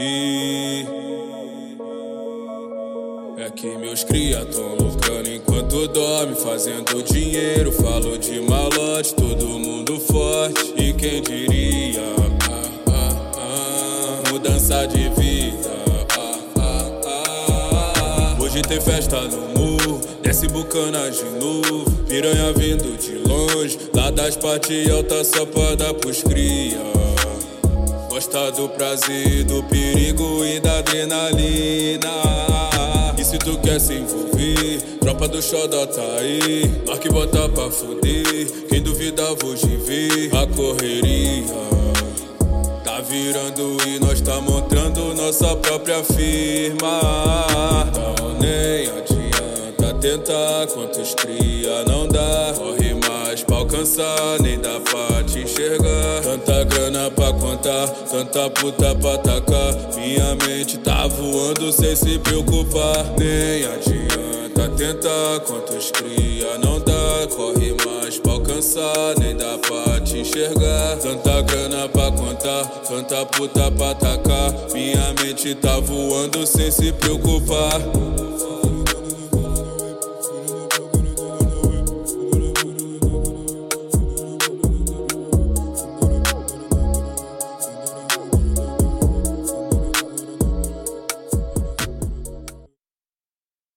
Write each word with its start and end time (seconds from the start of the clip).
E 0.00 0.86
é 3.36 3.50
que 3.50 3.66
meus 3.78 4.04
cria 4.04 4.44
tão 4.44 4.76
loucando 4.76 5.28
enquanto 5.28 5.88
dorme, 5.88 6.36
fazendo 6.36 7.02
dinheiro. 7.02 7.72
Falo 7.72 8.16
de 8.16 8.40
malote, 8.40 9.12
todo 9.16 9.44
mundo 9.44 9.98
forte. 9.98 10.72
E 10.76 10.92
quem 10.92 11.20
diria? 11.20 12.00
Ah, 12.48 12.62
ah, 12.92 13.32
ah, 13.38 14.30
mudança 14.30 14.86
de 14.86 15.08
vida. 15.20 15.68
Hoje 18.40 18.62
tem 18.62 18.80
festa 18.80 19.20
no 19.22 19.48
muro, 19.58 20.00
desce 20.22 20.46
bucana 20.46 21.10
de 21.10 21.24
novo. 21.24 21.90
Piranha 22.08 22.52
vindo 22.52 22.96
de 22.96 23.16
longe, 23.28 23.76
lá 23.92 24.12
das 24.12 24.36
partes 24.36 24.88
altas, 24.88 25.26
só 25.26 25.44
pra 25.44 25.74
dar 25.74 25.92
pros 25.94 26.22
cria. 26.22 26.78
Gosta 28.18 28.50
do 28.50 28.68
prazer, 28.70 29.44
do 29.44 29.62
perigo 29.62 30.44
e 30.44 30.58
da 30.58 30.78
adrenalina. 30.78 32.10
E 33.16 33.24
se 33.24 33.38
tu 33.38 33.56
quer 33.58 33.78
se 33.78 33.94
envolver, 33.94 34.82
tropa 34.98 35.28
do 35.28 35.40
xodó 35.40 35.86
tá 35.86 36.02
aí. 36.18 36.68
Nós 36.84 36.98
que 36.98 37.08
bota 37.10 37.48
pra 37.48 37.70
fuder, 37.70 38.66
quem 38.68 38.82
duvida 38.82 39.22
hoje 39.44 39.76
vê 39.86 40.36
a 40.36 40.44
correria. 40.48 41.44
Tá 42.82 43.00
virando 43.02 43.76
e 43.86 44.00
nós 44.00 44.20
tá 44.20 44.40
montando 44.40 45.14
nossa 45.14 45.54
própria 45.54 46.02
firma. 46.02 47.00
Então 47.86 48.36
nem 48.40 48.88
adianta 48.88 49.94
tentar, 50.00 50.66
quantos 50.74 51.14
cria 51.14 51.84
não 51.86 52.08
dá. 52.08 52.52
Corre 52.56 52.94
mais 52.94 53.44
pra 53.44 53.58
alcançar, 53.58 54.42
nem 54.42 54.58
dá 54.58 54.80
pra. 54.80 55.27
Pra 57.14 57.32
contar, 57.32 57.88
tanta 57.88 58.50
puta 58.50 58.94
pra 58.94 59.14
atacar. 59.14 59.74
Minha 59.96 60.36
mente 60.46 60.78
tá 60.78 61.06
voando 61.06 61.72
sem 61.72 61.96
se 61.96 62.18
preocupar. 62.18 63.04
Nem 63.18 63.64
adianta 63.64 64.68
tentar, 64.76 65.40
quantos 65.40 65.90
cria 65.90 66.56
não 66.58 66.78
dá. 66.78 67.26
Corre 67.34 67.74
mais 67.84 68.18
pra 68.18 68.32
alcançar, 68.32 69.18
nem 69.18 69.36
dá 69.36 69.58
pra 69.58 70.00
te 70.00 70.18
enxergar. 70.18 70.96
Tanta 70.98 71.42
grana 71.42 71.88
pra 71.88 72.12
contar, 72.12 72.64
tanta 72.88 73.26
puta 73.26 73.70
pra 73.72 73.90
atacar. 73.90 74.54
Minha 74.72 75.14
mente 75.20 75.54
tá 75.56 75.80
voando 75.80 76.46
sem 76.46 76.70
se 76.70 76.92
preocupar. 76.92 77.80